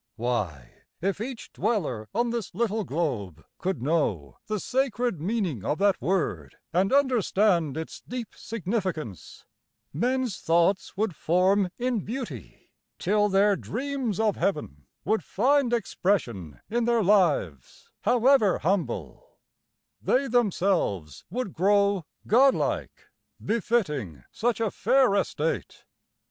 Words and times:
Why, 0.15 0.81
if 0.99 1.21
each 1.21 1.53
dweller 1.53 2.09
on 2.11 2.31
this 2.31 2.55
little 2.55 2.83
globe 2.83 3.45
Could 3.59 3.83
know 3.83 4.39
the 4.47 4.59
sacred 4.59 5.21
meaning 5.21 5.63
of 5.63 5.77
that 5.77 6.01
word 6.01 6.55
And 6.73 6.91
understand 6.91 7.77
its 7.77 8.01
deep 8.07 8.33
significance, 8.35 9.45
Men's 9.93 10.39
thoughts 10.39 10.97
would 10.97 11.15
form 11.15 11.69
in 11.77 11.99
beauty, 11.99 12.71
till 12.97 13.29
their 13.29 13.55
dreams 13.55 14.19
Of 14.19 14.37
heaven 14.37 14.87
would 15.05 15.23
find 15.23 15.71
expression 15.71 16.59
in 16.67 16.85
their 16.85 17.03
lives, 17.03 17.91
However 18.01 18.57
humble; 18.57 19.37
they 20.01 20.27
themselves 20.27 21.25
would 21.29 21.53
grow 21.53 22.05
Godlike, 22.25 23.05
befitting 23.39 24.23
such 24.31 24.59
a 24.59 24.71
fair 24.71 25.13
estate. 25.13 25.85